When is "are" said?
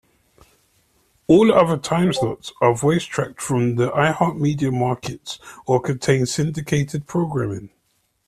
2.59-2.73